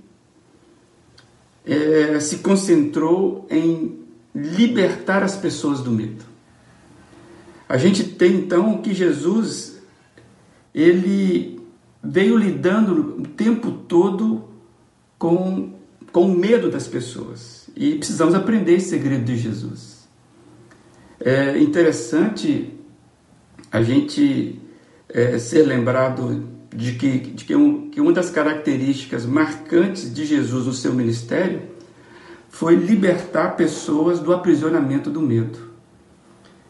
é, 1.65 2.19
se 2.19 2.37
concentrou 2.37 3.45
em 3.49 3.99
libertar 4.33 5.23
as 5.23 5.35
pessoas 5.35 5.81
do 5.81 5.91
medo. 5.91 6.23
A 7.67 7.77
gente 7.77 8.03
tem 8.03 8.35
então 8.35 8.81
que 8.81 8.93
Jesus 8.93 9.81
ele 10.73 11.59
veio 12.03 12.37
lidando 12.37 13.17
o 13.19 13.23
tempo 13.23 13.71
todo 13.71 14.47
com, 15.17 15.73
com 16.11 16.31
o 16.31 16.37
medo 16.37 16.69
das 16.69 16.87
pessoas 16.87 17.69
e 17.75 17.95
precisamos 17.95 18.35
aprender 18.35 18.75
esse 18.75 18.89
segredo 18.89 19.25
de 19.25 19.37
Jesus. 19.37 20.07
É 21.19 21.57
interessante 21.59 22.73
a 23.71 23.81
gente 23.81 24.61
é, 25.09 25.39
ser 25.39 25.63
lembrado 25.63 26.47
de 26.75 26.93
que, 26.93 27.19
de 27.19 27.45
que, 27.45 27.55
um, 27.55 27.89
que 27.89 28.01
uma 28.01 28.11
das 28.11 28.29
características 28.29 29.25
marcantes 29.25 30.13
de 30.13 30.25
Jesus 30.25 30.65
no 30.65 30.73
seu 30.73 30.93
ministério 30.93 31.61
foi 32.49 32.75
libertar 32.75 33.55
pessoas 33.55 34.19
do 34.19 34.33
aprisionamento 34.33 35.09
do 35.09 35.21
medo. 35.21 35.59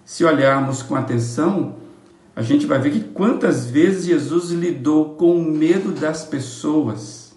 Se 0.05 0.23
olharmos 0.23 0.81
com 0.81 0.95
atenção, 0.95 1.77
a 2.35 2.41
gente 2.41 2.65
vai 2.65 2.79
ver 2.79 2.91
que 2.91 3.01
quantas 3.01 3.65
vezes 3.65 4.05
Jesus 4.05 4.51
lidou 4.51 5.15
com 5.15 5.37
o 5.37 5.43
medo 5.43 5.91
das 5.91 6.23
pessoas. 6.23 7.35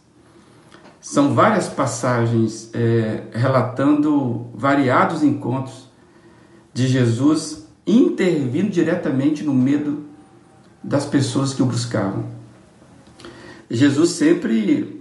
São 1.00 1.34
várias 1.34 1.68
passagens 1.68 2.70
é, 2.74 3.24
relatando 3.32 4.50
variados 4.54 5.22
encontros 5.22 5.88
de 6.72 6.86
Jesus 6.86 7.66
intervindo 7.86 8.70
diretamente 8.70 9.42
no 9.42 9.54
medo 9.54 10.09
das 10.82 11.04
pessoas 11.04 11.52
que 11.54 11.62
o 11.62 11.66
buscavam. 11.66 12.24
Jesus 13.70 14.10
sempre, 14.10 15.00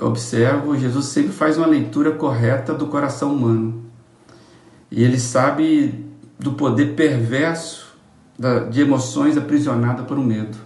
observo, 0.00 0.76
Jesus 0.76 1.06
sempre 1.06 1.32
faz 1.32 1.56
uma 1.56 1.66
leitura 1.66 2.12
correta 2.12 2.74
do 2.74 2.86
coração 2.86 3.34
humano. 3.34 3.84
E 4.90 5.02
ele 5.02 5.18
sabe 5.18 6.04
do 6.38 6.52
poder 6.52 6.94
perverso 6.94 7.94
de 8.70 8.80
emoções 8.80 9.38
aprisionadas 9.38 10.06
por 10.06 10.18
um 10.18 10.24
medo. 10.24 10.58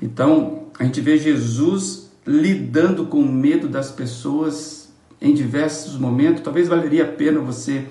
Então, 0.00 0.64
a 0.78 0.84
gente 0.84 1.00
vê 1.00 1.16
Jesus 1.16 2.10
lidando 2.26 3.06
com 3.06 3.18
o 3.18 3.32
medo 3.32 3.68
das 3.68 3.90
pessoas 3.90 4.92
em 5.20 5.34
diversos 5.34 5.98
momentos. 5.98 6.42
Talvez 6.42 6.68
valeria 6.68 7.04
a 7.04 7.08
pena 7.08 7.40
você 7.40 7.86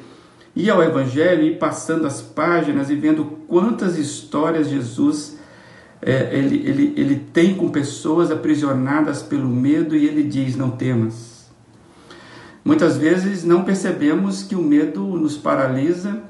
ir 0.56 0.70
ao 0.70 0.82
Evangelho 0.84 1.44
e 1.44 1.56
passando 1.56 2.06
as 2.06 2.22
páginas 2.22 2.90
e 2.90 2.96
vendo 2.96 3.26
quantas 3.48 3.98
histórias 3.98 4.70
Jesus 4.70 5.38
é, 6.06 6.38
ele, 6.38 6.68
ele, 6.68 6.94
ele 6.98 7.16
tem 7.32 7.56
com 7.56 7.70
pessoas 7.70 8.30
aprisionadas 8.30 9.22
pelo 9.22 9.48
medo 9.48 9.96
e 9.96 10.06
ele 10.06 10.24
diz: 10.24 10.56
Não 10.56 10.72
temas. 10.72 11.50
Muitas 12.64 12.98
vezes 12.98 13.44
não 13.44 13.64
percebemos 13.64 14.44
que 14.44 14.56
o 14.56 14.62
medo 14.62 15.02
nos 15.02 15.38
paralisa 15.38 16.24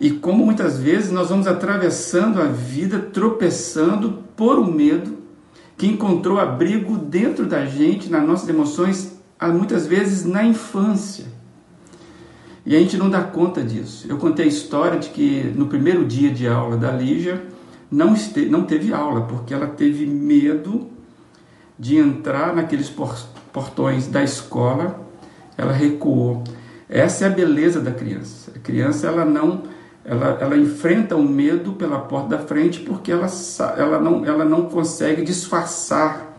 e 0.00 0.10
como 0.10 0.44
muitas 0.44 0.78
vezes 0.78 1.10
nós 1.10 1.28
vamos 1.28 1.46
atravessando 1.46 2.40
a 2.40 2.46
vida 2.46 2.98
tropeçando 2.98 4.22
por 4.34 4.58
um 4.58 4.70
medo 4.70 5.18
que 5.76 5.86
encontrou 5.86 6.38
abrigo 6.38 6.96
dentro 6.96 7.46
da 7.46 7.64
gente, 7.64 8.10
nas 8.10 8.26
nossas 8.26 8.48
emoções, 8.48 9.18
muitas 9.52 9.86
vezes 9.86 10.24
na 10.24 10.44
infância. 10.44 11.26
E 12.64 12.76
a 12.76 12.78
gente 12.78 12.98
não 12.98 13.08
dá 13.08 13.22
conta 13.22 13.62
disso. 13.62 14.06
Eu 14.08 14.18
contei 14.18 14.44
a 14.44 14.48
história 14.48 14.98
de 14.98 15.08
que 15.08 15.52
no 15.56 15.66
primeiro 15.66 16.04
dia 16.04 16.30
de 16.30 16.46
aula 16.46 16.76
da 16.76 16.90
Lígia, 16.90 17.42
não, 17.90 18.14
este, 18.14 18.46
não 18.46 18.64
teve 18.64 18.92
aula, 18.92 19.22
porque 19.22 19.52
ela 19.52 19.66
teve 19.66 20.06
medo 20.06 20.88
de 21.78 21.96
entrar 21.96 22.54
naqueles 22.54 22.92
portões 23.52 24.06
da 24.06 24.22
escola, 24.22 25.00
ela 25.56 25.72
recuou. 25.72 26.44
Essa 26.88 27.24
é 27.24 27.28
a 27.28 27.30
beleza 27.30 27.80
da 27.80 27.90
criança. 27.90 28.52
A 28.54 28.58
criança 28.58 29.06
ela 29.06 29.24
não 29.24 29.62
ela, 30.04 30.38
ela 30.40 30.56
enfrenta 30.56 31.14
o 31.14 31.22
medo 31.22 31.72
pela 31.74 31.98
porta 31.98 32.36
da 32.36 32.38
frente 32.38 32.80
porque 32.80 33.12
ela, 33.12 33.26
ela, 33.76 34.00
não, 34.00 34.24
ela 34.24 34.44
não 34.44 34.66
consegue 34.66 35.22
disfarçar 35.22 36.30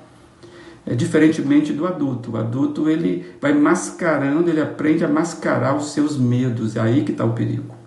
é, 0.86 0.96
diferentemente 0.96 1.72
do 1.72 1.86
adulto. 1.86 2.32
O 2.32 2.38
adulto 2.38 2.90
ele 2.90 3.26
vai 3.40 3.54
mascarando, 3.54 4.50
ele 4.50 4.62
aprende 4.62 5.06
a 5.06 5.08
mascarar 5.08 5.76
os 5.76 5.92
seus 5.92 6.18
medos. 6.18 6.76
É 6.76 6.82
aí 6.82 7.04
que 7.04 7.12
está 7.12 7.24
o 7.24 7.34
perigo. 7.34 7.81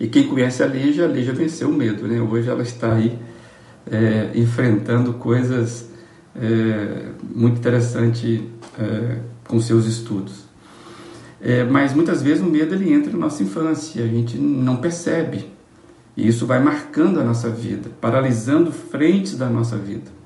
E 0.00 0.08
quem 0.08 0.26
conhece 0.26 0.62
a 0.62 0.66
Lígia, 0.66 1.04
a 1.04 1.08
Lígia 1.08 1.34
venceu 1.34 1.68
o 1.68 1.72
medo, 1.72 2.08
né? 2.08 2.18
Hoje 2.22 2.48
ela 2.48 2.62
está 2.62 2.94
aí 2.94 3.18
é, 3.90 4.30
enfrentando 4.34 5.12
coisas 5.12 5.90
é, 6.34 7.10
muito 7.34 7.58
interessantes 7.58 8.40
é, 8.78 9.18
com 9.46 9.60
seus 9.60 9.84
estudos. 9.84 10.48
É, 11.38 11.64
mas 11.64 11.92
muitas 11.92 12.22
vezes 12.22 12.42
o 12.42 12.46
medo 12.46 12.74
ele 12.74 12.90
entra 12.90 13.12
na 13.12 13.18
nossa 13.18 13.42
infância, 13.42 14.02
a 14.02 14.08
gente 14.08 14.38
não 14.38 14.76
percebe. 14.76 15.46
E 16.16 16.26
isso 16.26 16.46
vai 16.46 16.62
marcando 16.62 17.20
a 17.20 17.24
nossa 17.24 17.50
vida, 17.50 17.90
paralisando 18.00 18.72
frentes 18.72 19.36
da 19.36 19.50
nossa 19.50 19.76
vida. 19.76 20.19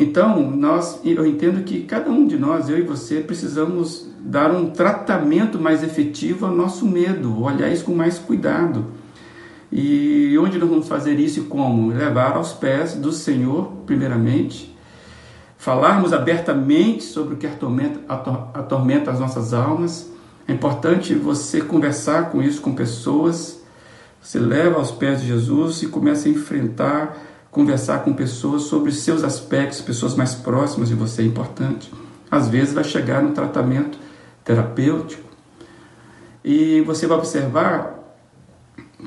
Então, 0.00 0.50
nós, 0.50 0.98
eu 1.04 1.26
entendo 1.26 1.62
que 1.62 1.82
cada 1.82 2.10
um 2.10 2.26
de 2.26 2.38
nós, 2.38 2.70
eu 2.70 2.78
e 2.78 2.80
você, 2.80 3.20
precisamos 3.20 4.08
dar 4.18 4.50
um 4.50 4.70
tratamento 4.70 5.60
mais 5.60 5.82
efetivo 5.82 6.46
ao 6.46 6.56
nosso 6.56 6.86
medo, 6.86 7.42
olhar 7.42 7.70
isso 7.70 7.84
com 7.84 7.94
mais 7.94 8.18
cuidado. 8.18 8.86
E 9.70 10.38
onde 10.38 10.56
nós 10.56 10.70
vamos 10.70 10.88
fazer 10.88 11.20
isso 11.20 11.40
e 11.40 11.42
como? 11.42 11.92
Levar 11.92 12.34
aos 12.34 12.54
pés 12.54 12.94
do 12.94 13.12
Senhor, 13.12 13.72
primeiramente, 13.84 14.74
falarmos 15.58 16.14
abertamente 16.14 17.04
sobre 17.04 17.34
o 17.34 17.36
que 17.36 17.46
atormenta, 17.46 18.00
atormenta 18.54 19.10
as 19.10 19.20
nossas 19.20 19.52
almas. 19.52 20.10
É 20.48 20.52
importante 20.54 21.14
você 21.14 21.60
conversar 21.60 22.30
com 22.30 22.42
isso 22.42 22.62
com 22.62 22.74
pessoas. 22.74 23.60
Você 24.22 24.38
leva 24.38 24.78
aos 24.78 24.90
pés 24.90 25.20
de 25.20 25.26
Jesus 25.26 25.82
e 25.82 25.88
começa 25.88 26.26
a 26.26 26.32
enfrentar, 26.32 27.18
conversar 27.50 28.04
com 28.04 28.12
pessoas 28.12 28.62
sobre 28.62 28.92
seus 28.92 29.24
aspectos, 29.24 29.80
pessoas 29.80 30.14
mais 30.14 30.34
próximas 30.34 30.88
de 30.88 30.94
você 30.94 31.22
é 31.22 31.24
importante. 31.24 31.92
Às 32.30 32.48
vezes 32.48 32.72
vai 32.72 32.84
chegar 32.84 33.22
no 33.22 33.32
tratamento 33.32 33.98
terapêutico 34.44 35.28
e 36.44 36.80
você 36.82 37.06
vai 37.06 37.18
observar 37.18 37.98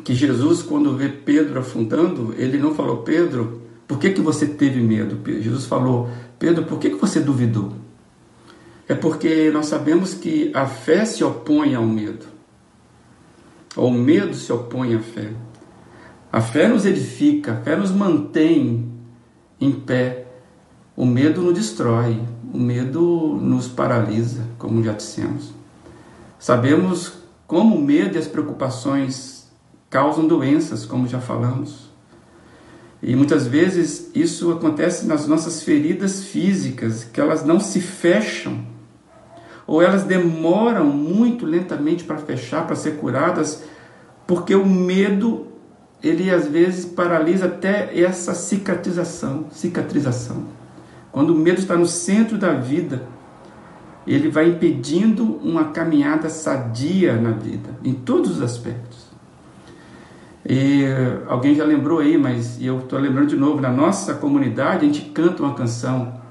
que 0.04 0.14
Jesus, 0.14 0.62
quando 0.62 0.96
vê 0.96 1.10
Pedro 1.10 1.60
afundando, 1.60 2.34
ele 2.38 2.58
não 2.58 2.74
falou, 2.76 2.98
Pedro, 2.98 3.62
por 3.88 4.00
que, 4.00 4.12
que 4.12 4.22
você 4.22 4.46
teve 4.46 4.82
medo? 4.82 5.20
Jesus 5.42 5.66
falou, 5.66 6.10
Pedro, 6.38 6.66
por 6.66 6.80
que, 6.80 6.90
que 6.90 6.98
você 6.98 7.20
duvidou? 7.20 7.74
É 8.88 8.94
porque 8.94 9.50
nós 9.52 9.68
sabemos 9.68 10.14
que 10.14 10.52
a 10.54 10.66
fé 10.66 11.06
se 11.06 11.24
opõe 11.24 11.76
ao 11.76 11.86
medo. 11.86 12.26
Ou 13.76 13.90
o 13.90 13.94
medo 13.94 14.36
se 14.36 14.52
opõe 14.52 14.96
à 14.96 15.00
fé. 15.00 15.32
A 16.34 16.42
fé 16.42 16.68
nos 16.68 16.84
edifica, 16.84 17.54
a 17.54 17.58
fé 17.58 17.76
nos 17.76 17.92
mantém 17.92 18.92
em 19.62 19.72
pé. 19.72 20.26
O 20.98 21.06
medo 21.06 21.44
nos 21.44 21.54
destrói, 21.54 22.20
o 22.52 22.58
medo 22.58 23.38
nos 23.40 23.68
paralisa, 23.68 24.42
como 24.58 24.84
já 24.84 24.94
dissemos. 24.94 25.54
Sabemos 26.40 27.14
como 27.46 27.76
o 27.76 27.82
medo 27.82 28.16
e 28.16 28.18
as 28.18 28.26
preocupações 28.26 29.48
causam 29.92 30.26
doenças, 30.26 30.88
como 30.88 31.08
já 31.08 31.22
falamos. 31.22 31.92
E 33.00 33.16
muitas 33.16 33.46
vezes 33.46 34.10
isso 34.16 34.52
acontece 34.52 35.06
nas 35.06 35.28
nossas 35.28 35.62
feridas 35.62 36.24
físicas, 36.24 37.04
que 37.04 37.22
elas 37.22 37.46
não 37.46 37.60
se 37.60 37.80
fecham, 37.80 38.66
ou 39.68 39.84
elas 39.84 40.04
demoram 40.04 40.86
muito 40.88 41.46
lentamente 41.46 42.04
para 42.04 42.18
fechar, 42.18 42.66
para 42.66 42.76
ser 42.76 42.98
curadas, 42.98 43.64
porque 44.26 44.56
o 44.56 44.66
medo, 44.66 45.53
ele 46.04 46.30
às 46.30 46.48
vezes 46.48 46.86
paralisa 46.86 47.46
até 47.46 47.98
essa 47.98 48.34
cicatrização, 48.34 49.46
cicatrização. 49.52 50.44
Quando 51.12 51.30
o 51.30 51.38
medo 51.38 51.60
está 51.60 51.78
no 51.78 51.86
centro 51.86 52.38
da 52.38 52.54
vida, 52.54 53.04
ele 54.06 54.30
vai 54.30 54.50
impedindo 54.50 55.24
uma 55.42 55.66
caminhada 55.66 56.30
sadia 56.30 57.16
na 57.16 57.32
vida, 57.32 57.70
em 57.84 57.94
todos 57.94 58.32
os 58.32 58.42
aspectos. 58.42 59.14
E 60.46 60.84
alguém 61.26 61.56
já 61.56 61.64
lembrou 61.64 62.00
aí, 62.00 62.18
mas 62.18 62.62
eu 62.62 62.80
estou 62.80 63.00
lembrando 63.00 63.28
de 63.28 63.38
novo, 63.38 63.62
na 63.62 63.72
nossa 63.72 64.14
comunidade 64.14 64.84
a 64.84 64.88
gente 64.92 65.10
canta 65.12 65.42
uma 65.42 65.54
canção. 65.54 66.22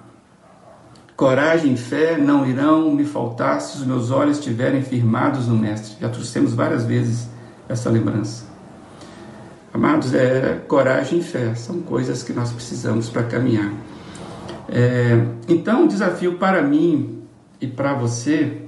Coragem 1.17 1.73
e 1.73 1.77
fé 1.79 2.19
não 2.19 2.47
irão 2.47 2.95
me 2.95 3.05
faltar 3.05 3.61
se 3.63 3.79
os 3.79 3.87
meus 3.87 4.11
olhos 4.11 4.39
estiverem 4.39 4.83
firmados 4.83 5.47
no 5.47 5.57
Mestre. 5.57 5.97
Já 5.99 6.11
trouxemos 6.11 6.53
várias 6.53 6.85
vezes 6.85 7.29
essa 7.69 7.89
lembrança. 7.89 8.52
Amados, 9.75 10.13
é, 10.13 10.61
coragem 10.69 11.21
e 11.21 11.23
fé 11.23 11.55
são 11.55 11.81
coisas 11.81 12.23
que 12.23 12.35
nós 12.35 12.53
precisamos 12.53 13.09
para 13.09 13.23
caminhar. 13.23 13.73
É, 14.69 15.25
então, 15.49 15.85
o 15.85 15.89
desafio 15.89 16.35
para 16.35 16.61
mim 16.61 17.23
e 17.59 17.67
para 17.67 17.95
você 17.95 18.59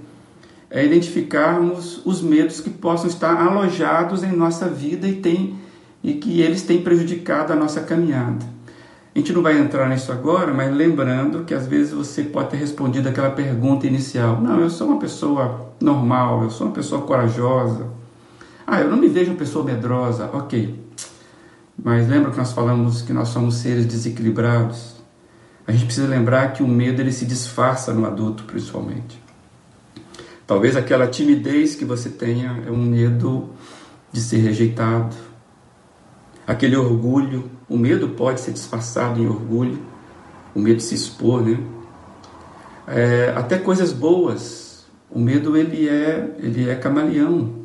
é 0.70 0.84
identificarmos 0.84 2.00
os 2.06 2.22
medos 2.22 2.60
que 2.60 2.70
possam 2.70 3.06
estar 3.06 3.36
alojados 3.36 4.24
em 4.24 4.32
nossa 4.32 4.66
vida 4.66 5.06
e, 5.06 5.16
tem, 5.16 5.56
e 6.02 6.14
que 6.14 6.40
eles 6.40 6.62
têm 6.62 6.82
prejudicado 6.82 7.52
a 7.52 7.56
nossa 7.56 7.82
caminhada. 7.82 8.54
A 9.14 9.18
gente 9.18 9.32
não 9.32 9.42
vai 9.42 9.58
entrar 9.58 9.88
nisso 9.88 10.10
agora, 10.10 10.52
mas 10.52 10.74
lembrando 10.74 11.44
que 11.44 11.54
às 11.54 11.66
vezes 11.66 11.92
você 11.92 12.22
pode 12.22 12.50
ter 12.50 12.56
respondido 12.56 13.08
aquela 13.08 13.30
pergunta 13.30 13.86
inicial: 13.86 14.40
Não, 14.40 14.58
eu 14.58 14.68
sou 14.68 14.88
uma 14.88 14.98
pessoa 14.98 15.70
normal, 15.80 16.42
eu 16.42 16.50
sou 16.50 16.66
uma 16.66 16.72
pessoa 16.72 17.02
corajosa. 17.02 17.86
Ah, 18.66 18.80
eu 18.80 18.90
não 18.90 18.96
me 18.96 19.06
vejo 19.06 19.30
uma 19.30 19.36
pessoa 19.36 19.64
medrosa. 19.64 20.28
Ok. 20.32 20.83
Mas 21.82 22.08
lembra 22.08 22.30
que 22.30 22.38
nós 22.38 22.52
falamos 22.52 23.02
que 23.02 23.12
nós 23.12 23.28
somos 23.28 23.56
seres 23.56 23.84
desequilibrados? 23.86 24.94
A 25.66 25.72
gente 25.72 25.86
precisa 25.86 26.06
lembrar 26.06 26.52
que 26.52 26.62
o 26.62 26.68
medo 26.68 27.00
ele 27.00 27.12
se 27.12 27.24
disfarça 27.24 27.92
no 27.92 28.06
adulto, 28.06 28.44
principalmente. 28.44 29.22
Talvez 30.46 30.76
aquela 30.76 31.06
timidez 31.06 31.74
que 31.74 31.84
você 31.84 32.10
tenha 32.10 32.62
é 32.66 32.70
um 32.70 32.82
medo 32.82 33.50
de 34.12 34.20
ser 34.20 34.38
rejeitado. 34.38 35.16
Aquele 36.46 36.76
orgulho, 36.76 37.50
o 37.68 37.78
medo 37.78 38.10
pode 38.10 38.40
ser 38.40 38.52
disfarçado 38.52 39.20
em 39.20 39.26
orgulho, 39.26 39.78
o 40.54 40.60
medo 40.60 40.76
de 40.76 40.82
se 40.82 40.94
expor, 40.94 41.42
né? 41.42 41.58
É, 42.86 43.32
até 43.34 43.58
coisas 43.58 43.92
boas, 43.92 44.86
o 45.10 45.18
medo 45.18 45.56
ele 45.56 45.88
é, 45.88 46.36
ele 46.38 46.68
é 46.68 46.74
camaleão. 46.74 47.64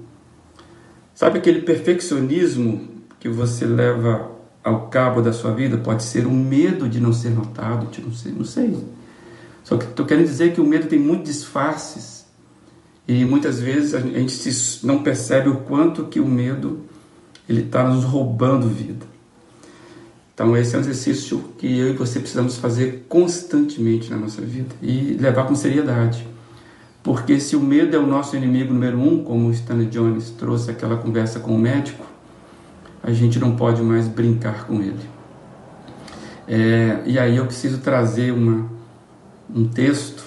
Sabe 1.14 1.40
aquele 1.40 1.62
perfeccionismo 1.62 2.99
que 3.20 3.28
você 3.28 3.66
leva 3.66 4.32
ao 4.64 4.88
cabo 4.88 5.22
da 5.22 5.34
sua 5.34 5.54
vida? 5.54 5.78
Pode 5.78 6.04
ser 6.04 6.26
um 6.26 6.34
medo 6.34 6.88
de 6.88 7.00
não 7.00 7.12
ser 7.12 7.30
notado, 7.30 7.88
de 7.88 8.02
não 8.02 8.14
sei, 8.14 8.32
não 8.32 8.46
sei. 8.46 8.78
Só 9.64 9.78
que 9.78 9.86
estou 9.86 10.06
querendo 10.06 10.26
dizer 10.26 10.54
que 10.54 10.62
o 10.62 10.66
medo 10.66 10.88
tem 10.88 11.00
muitos 11.00 11.26
disfarces. 11.26 12.26
E 13.08 13.26
muitas 13.26 13.60
vezes 13.60 13.96
a 13.96 14.00
gente 14.00 14.86
não 14.86 15.04
percebe 15.04 15.50
o 15.50 15.58
quanto 15.62 16.06
que 16.06 16.20
o 16.20 16.28
medo 16.28 16.82
ele 17.48 17.62
está 17.62 17.84
nos 17.84 18.04
roubando 18.04 18.68
vida. 18.68 19.06
Então 20.34 20.56
esse 20.56 20.76
é 20.76 20.78
um 20.78 20.82
exercício 20.82 21.44
que 21.58 21.78
eu 21.78 21.90
e 21.90 21.94
você 21.94 22.20
precisamos 22.20 22.58
fazer 22.58 23.06
constantemente 23.10 24.10
na 24.10 24.18
nossa 24.18 24.42
vida 24.42 24.74
e 24.82 25.18
levar 25.20 25.46
com 25.46 25.56
seriedade. 25.56 26.26
Porque 27.04 27.40
se 27.40 27.56
o 27.56 27.60
medo 27.60 27.96
é 27.96 28.00
o 28.00 28.06
nosso 28.06 28.36
inimigo 28.36 28.74
número 28.74 29.00
um, 29.00 29.24
como 29.24 29.52
Stanley 29.52 29.88
Jones 29.88 30.30
trouxe 30.30 30.70
aquela 30.72 30.98
conversa 30.98 31.40
com 31.40 31.56
o 31.56 31.60
médico, 31.60 32.06
a 33.10 33.14
gente 33.14 33.40
não 33.40 33.56
pode 33.56 33.82
mais 33.82 34.08
brincar 34.08 34.66
com 34.66 34.82
ele. 34.82 35.10
É, 36.48 37.02
e 37.06 37.20
aí 37.20 37.38
eu 37.38 37.46
preciso 37.46 37.80
trazer 37.80 38.32
uma, 38.32 38.70
um 39.54 39.66
texto 39.66 40.24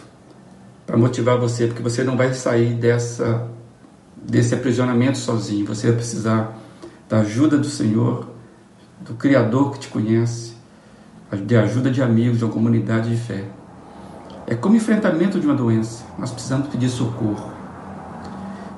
para 0.86 0.96
motivar 0.96 1.38
você, 1.38 1.66
porque 1.66 1.82
você 1.82 2.04
não 2.04 2.16
vai 2.16 2.32
sair 2.34 2.74
dessa 2.74 3.48
desse 4.24 4.54
aprisionamento 4.54 5.18
sozinho. 5.18 5.66
Você 5.66 5.88
vai 5.88 5.96
precisar 5.96 6.56
da 7.08 7.20
ajuda 7.20 7.58
do 7.58 7.66
Senhor, 7.66 8.28
do 9.00 9.14
Criador 9.14 9.72
que 9.72 9.80
te 9.80 9.88
conhece, 9.88 10.54
de 11.44 11.56
ajuda 11.56 11.90
de 11.90 12.00
amigos, 12.02 12.38
de 12.38 12.44
uma 12.44 12.52
comunidade 12.52 13.10
de 13.10 13.16
fé. 13.16 13.44
É 14.46 14.54
como 14.54 14.76
enfrentamento 14.76 15.40
de 15.40 15.46
uma 15.46 15.56
doença. 15.56 16.04
Nós 16.18 16.30
precisamos 16.30 16.68
pedir 16.68 16.88
socorro. 16.88 17.52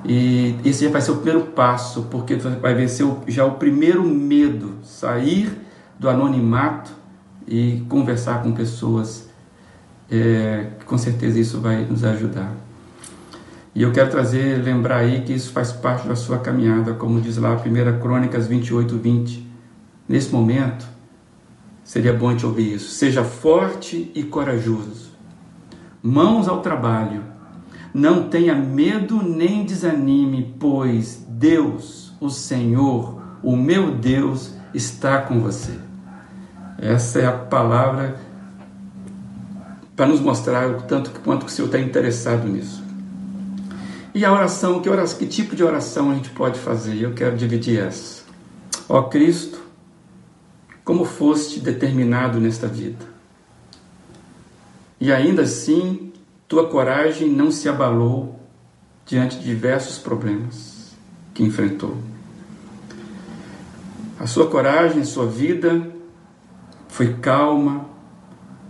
E 0.07 0.55
esse 0.63 0.87
vai 0.87 1.01
ser 1.01 1.11
o 1.11 1.15
primeiro 1.15 1.47
passo, 1.47 2.03
porque 2.11 2.35
vai 2.35 2.75
vencer 2.75 3.07
já 3.27 3.43
o 3.45 3.53
primeiro 3.53 4.03
medo, 4.03 4.75
sair 4.83 5.51
do 5.99 6.07
anonimato 6.07 6.91
e 7.47 7.83
conversar 7.89 8.43
com 8.43 8.51
pessoas 8.51 9.29
é, 10.09 10.67
com 10.85 10.97
certeza 10.97 11.39
isso 11.39 11.59
vai 11.59 11.83
nos 11.85 12.03
ajudar. 12.03 12.53
E 13.73 13.81
eu 13.81 13.91
quero 13.91 14.09
trazer, 14.09 14.63
lembrar 14.63 14.97
aí 14.97 15.21
que 15.21 15.33
isso 15.33 15.51
faz 15.51 15.71
parte 15.71 16.07
da 16.07 16.15
sua 16.15 16.39
caminhada, 16.39 16.93
como 16.93 17.19
diz 17.19 17.37
lá 17.37 17.53
1 17.53 17.99
Crônicas 17.99 18.47
28, 18.47 18.97
20. 18.97 19.45
Nesse 20.07 20.31
momento, 20.31 20.87
seria 21.83 22.13
bom 22.13 22.33
te 22.35 22.45
ouvir 22.45 22.75
isso. 22.75 22.91
Seja 22.91 23.23
forte 23.23 24.11
e 24.15 24.23
corajoso. 24.23 25.11
Mãos 26.01 26.47
ao 26.47 26.61
trabalho. 26.61 27.23
Não 27.95 28.27
tenha 28.27 28.53
medo 28.53 29.23
nem 29.23 29.63
desanime, 29.63 30.53
pois 30.59 31.25
Deus, 31.29 32.11
o 32.19 32.29
Senhor, 32.29 33.21
o 33.41 33.55
meu 33.55 33.95
Deus, 33.95 34.51
está 34.73 35.21
com 35.21 35.39
você. 35.39 35.71
Essa 36.77 37.19
é 37.19 37.25
a 37.25 37.31
palavra 37.31 38.19
para 39.95 40.07
nos 40.07 40.19
mostrar 40.19 40.69
o 40.71 40.81
tanto 40.81 41.09
quanto 41.21 41.45
o 41.45 41.49
Senhor 41.49 41.67
está 41.67 41.79
interessado 41.79 42.45
nisso. 42.49 42.83
E 44.13 44.25
a 44.25 44.33
oração, 44.33 44.81
que, 44.81 44.89
oração, 44.89 45.17
que 45.17 45.25
tipo 45.25 45.55
de 45.55 45.63
oração 45.63 46.11
a 46.11 46.15
gente 46.15 46.31
pode 46.31 46.59
fazer? 46.59 47.01
Eu 47.01 47.13
quero 47.13 47.37
dividir 47.37 47.79
essa. 47.79 48.23
Ó 48.89 49.03
Cristo, 49.03 49.57
como 50.83 51.05
foste 51.05 51.61
determinado 51.61 52.41
nesta 52.41 52.67
vida. 52.67 53.05
E 54.99 55.13
ainda 55.13 55.43
assim, 55.43 56.04
tua 56.47 56.67
coragem 56.67 57.29
não 57.29 57.49
se 57.49 57.67
abalou 57.67 58.39
diante 59.05 59.37
de 59.37 59.45
diversos 59.45 59.97
problemas 59.97 60.95
que 61.33 61.43
enfrentou. 61.43 61.97
A 64.19 64.27
sua 64.27 64.47
coragem, 64.47 65.03
sua 65.03 65.25
vida 65.25 65.91
foi 66.87 67.15
calma, 67.15 67.85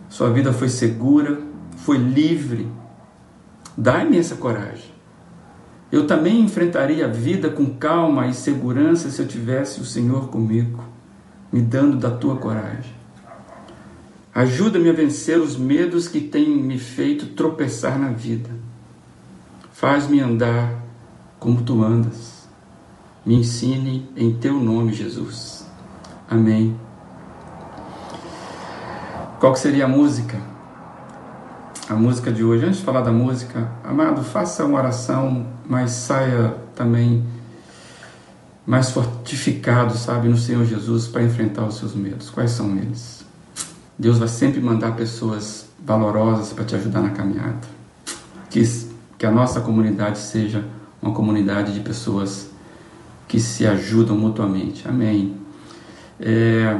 sua 0.10 0.30
vida 0.32 0.52
foi 0.52 0.70
segura, 0.70 1.40
foi 1.78 1.98
livre. 1.98 2.68
Dai-me 3.78 4.18
essa 4.18 4.36
coragem. 4.36 4.96
Eu 5.92 6.08
também 6.08 6.42
enfrentaria 6.42 7.06
a 7.06 7.10
vida 7.10 7.50
com 7.50 7.76
calma 7.76 8.28
e 8.28 8.34
segurança 8.34 9.10
se 9.10 9.22
eu 9.22 9.28
tivesse 9.28 9.80
o 9.80 9.86
Senhor 9.86 10.30
comigo, 10.30 10.84
me 11.52 11.62
dando 11.62 11.98
da 11.98 12.10
tua 12.10 12.38
coragem. 12.38 12.96
Ajuda-me 14.36 14.90
a 14.90 14.94
vencer 14.94 15.40
os 15.40 15.56
medos 15.56 16.10
que 16.10 16.20
têm 16.20 16.58
me 16.58 16.78
feito 16.78 17.28
tropeçar 17.28 17.98
na 17.98 18.10
vida. 18.10 18.50
Faz-me 19.72 20.20
andar 20.20 20.84
como 21.40 21.62
tu 21.62 21.82
andas. 21.82 22.46
Me 23.26 23.36
ensine 23.36 24.10
em 24.14 24.34
teu 24.34 24.56
nome, 24.56 24.92
Jesus. 24.92 25.66
Amém. 26.30 26.78
Qual 29.40 29.56
seria 29.56 29.86
a 29.86 29.88
música? 29.88 30.38
A 31.88 31.94
música 31.96 32.30
de 32.30 32.44
hoje. 32.44 32.66
Antes 32.66 32.80
de 32.80 32.84
falar 32.84 33.02
da 33.02 33.14
música, 33.14 33.72
amado, 33.86 34.22
faça 34.22 34.66
uma 34.66 34.80
oração, 34.80 35.48
mas 35.66 35.92
saia 35.92 36.58
também 36.76 37.26
mais 38.66 38.90
fortificado, 38.92 39.98
sabe, 39.98 40.28
no 40.28 40.36
Senhor 40.36 40.66
Jesus 40.66 41.08
para 41.08 41.24
enfrentar 41.24 41.66
os 41.66 41.78
seus 41.78 41.96
medos. 41.96 42.30
Quais 42.30 42.52
são 42.52 42.76
eles? 42.76 43.25
Deus 43.98 44.18
vai 44.18 44.28
sempre 44.28 44.60
mandar 44.60 44.96
pessoas 44.96 45.70
valorosas 45.84 46.52
para 46.54 46.66
te 46.66 46.76
ajudar 46.76 47.02
na 47.02 47.10
caminhada. 47.10 47.60
Que, 48.50 48.62
que 49.18 49.26
a 49.26 49.32
nossa 49.32 49.62
comunidade 49.62 50.18
seja 50.18 50.66
uma 51.02 51.14
comunidade 51.14 51.74
de 51.74 51.80
pessoas 51.80 52.50
que 53.28 53.40
se 53.40 53.66
ajudam 53.66 54.18
mutuamente. 54.18 54.88
Amém. 54.88 55.36
É, 56.20 56.78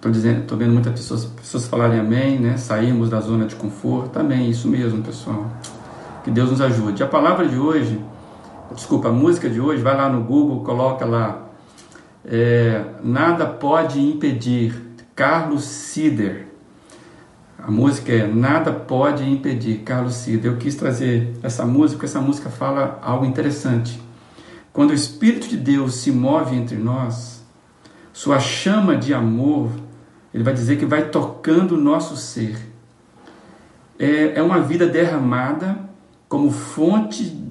Estou 0.00 0.10
dizendo, 0.10 0.46
tô 0.46 0.56
vendo 0.56 0.72
muitas 0.72 0.94
pessoas, 0.94 1.26
pessoas 1.26 1.68
falarem 1.68 2.00
amém, 2.00 2.38
né? 2.38 2.56
Saímos 2.56 3.10
da 3.10 3.20
zona 3.20 3.44
de 3.44 3.54
conforto. 3.54 4.18
Amém, 4.18 4.48
isso 4.48 4.66
mesmo, 4.66 5.02
pessoal. 5.02 5.44
Que 6.24 6.30
Deus 6.30 6.50
nos 6.50 6.62
ajude. 6.62 7.02
A 7.02 7.06
palavra 7.06 7.46
de 7.46 7.58
hoje, 7.58 8.02
desculpa, 8.74 9.10
a 9.10 9.12
música 9.12 9.50
de 9.50 9.60
hoje, 9.60 9.82
vai 9.82 9.94
lá 9.94 10.08
no 10.08 10.22
Google, 10.24 10.64
coloca 10.64 11.04
lá. 11.04 11.42
É, 12.24 12.82
Nada 13.04 13.44
pode 13.44 14.00
impedir. 14.00 14.72
Carlos 15.20 15.64
Sider. 15.64 16.46
A 17.58 17.70
música 17.70 18.10
é 18.10 18.26
Nada 18.26 18.72
pode 18.72 19.22
impedir. 19.22 19.80
Carlos 19.80 20.14
Sider. 20.14 20.50
Eu 20.50 20.56
quis 20.56 20.74
trazer 20.76 21.34
essa 21.42 21.66
música, 21.66 21.98
porque 21.98 22.06
essa 22.06 22.22
música 22.22 22.48
fala 22.48 22.98
algo 23.02 23.26
interessante. 23.26 24.00
Quando 24.72 24.92
o 24.92 24.94
Espírito 24.94 25.46
de 25.46 25.58
Deus 25.58 25.96
se 25.96 26.10
move 26.10 26.56
entre 26.56 26.78
nós, 26.78 27.44
sua 28.14 28.40
chama 28.40 28.96
de 28.96 29.12
amor 29.12 29.70
ele 30.32 30.42
vai 30.42 30.54
dizer 30.54 30.78
que 30.78 30.86
vai 30.86 31.10
tocando 31.10 31.72
o 31.74 31.78
nosso 31.78 32.16
ser. 32.16 32.56
É, 33.98 34.38
é 34.38 34.42
uma 34.42 34.62
vida 34.62 34.86
derramada 34.86 35.80
como 36.30 36.50
fonte 36.50 37.46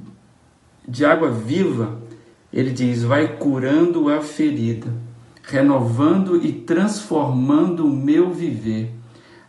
de 0.88 1.06
água 1.06 1.30
viva. 1.30 2.00
Ele 2.52 2.72
diz: 2.72 3.04
vai 3.04 3.38
curando 3.38 4.10
a 4.10 4.22
ferida, 4.22 4.92
renovando 5.50 6.44
e 6.44 6.52
transformando 6.52 7.86
o 7.86 7.90
meu 7.90 8.32
viver. 8.32 8.94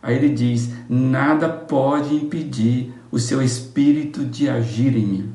Aí 0.01 0.15
ele 0.15 0.29
diz: 0.29 0.71
nada 0.89 1.47
pode 1.47 2.15
impedir 2.15 2.93
o 3.11 3.19
seu 3.19 3.41
espírito 3.41 4.25
de 4.25 4.49
agir 4.49 4.95
em 4.95 5.05
mim. 5.05 5.33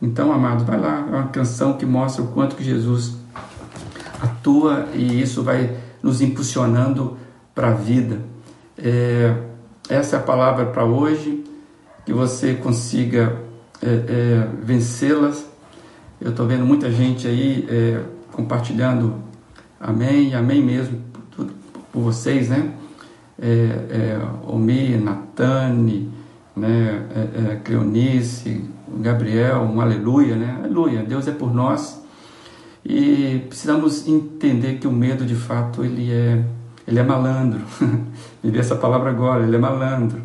Então, 0.00 0.32
amado, 0.32 0.64
vai 0.64 0.78
lá, 0.78 1.06
é 1.08 1.14
uma 1.14 1.28
canção 1.28 1.74
que 1.74 1.86
mostra 1.86 2.24
o 2.24 2.28
quanto 2.28 2.56
que 2.56 2.64
Jesus 2.64 3.16
atua 4.20 4.88
e 4.94 5.20
isso 5.22 5.42
vai 5.42 5.76
nos 6.02 6.20
impulsionando 6.20 7.16
para 7.54 7.68
a 7.68 7.74
vida. 7.74 8.20
É, 8.76 9.34
essa 9.88 10.16
é 10.16 10.18
a 10.18 10.22
palavra 10.22 10.66
para 10.66 10.84
hoje, 10.84 11.44
que 12.04 12.12
você 12.12 12.54
consiga 12.54 13.38
é, 13.80 13.86
é, 13.86 14.48
vencê-las. 14.62 15.46
Eu 16.20 16.30
estou 16.30 16.46
vendo 16.46 16.66
muita 16.66 16.90
gente 16.90 17.26
aí 17.28 17.66
é, 17.68 18.02
compartilhando 18.32 19.22
amém, 19.82 20.34
amém 20.34 20.62
mesmo 20.62 21.00
por, 21.34 21.46
por 21.92 22.02
vocês, 22.02 22.48
né? 22.48 22.72
É, 23.38 23.46
é, 23.46 24.20
Omi, 24.46 24.96
Natane, 24.96 26.10
né? 26.56 27.06
É, 27.14 27.52
é, 27.52 27.56
Cleonice, 27.56 28.64
Gabriel, 29.00 29.62
um 29.62 29.80
aleluia, 29.80 30.36
né? 30.36 30.60
Aleluia, 30.62 31.02
Deus 31.02 31.26
é 31.26 31.32
por 31.32 31.52
nós. 31.52 32.00
E 32.84 33.44
precisamos 33.48 34.08
entender 34.08 34.78
que 34.78 34.86
o 34.86 34.92
medo 34.92 35.24
de 35.24 35.34
fato 35.34 35.84
ele 35.84 36.10
é 36.10 36.44
ele 36.86 36.98
é 36.98 37.02
malandro. 37.02 37.60
Me 38.42 38.58
essa 38.58 38.74
palavra 38.74 39.10
agora, 39.10 39.44
ele 39.44 39.56
é 39.56 39.58
malandro. 39.58 40.20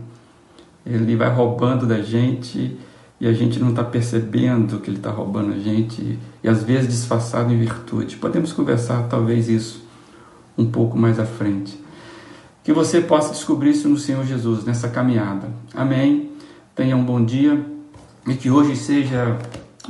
Ele 0.86 1.16
vai 1.16 1.30
roubando 1.30 1.86
da 1.86 2.02
gente 2.02 2.78
e 3.20 3.28
a 3.28 3.34
gente 3.34 3.60
não 3.60 3.70
está 3.70 3.84
percebendo 3.84 4.80
que 4.80 4.90
ele 4.90 4.98
está 4.98 5.10
roubando 5.10 5.54
a 5.54 5.60
gente 5.60 6.18
e 6.48 6.50
às 6.50 6.64
vezes 6.64 6.88
disfarçado 6.88 7.54
em 7.54 7.60
virtude. 7.60 8.16
Podemos 8.16 8.54
conversar 8.54 9.04
talvez 9.10 9.50
isso 9.50 9.86
um 10.58 10.66
pouco 10.66 10.98
mais 10.98 11.20
à 11.20 11.26
frente. 11.26 11.78
Que 12.64 12.72
você 12.72 13.02
possa 13.02 13.34
descobrir 13.34 13.72
isso 13.72 13.90
no 13.90 13.98
Senhor 13.98 14.26
Jesus, 14.26 14.64
nessa 14.64 14.88
caminhada. 14.88 15.50
Amém. 15.76 16.32
Tenha 16.74 16.96
um 16.96 17.04
bom 17.04 17.24
dia 17.24 17.66
e 18.26 18.34
que 18.34 18.50
hoje 18.50 18.78
seja 18.78 19.38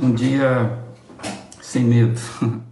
um 0.02 0.12
dia 0.12 0.80
sem 1.62 1.84
medo. 1.84 2.20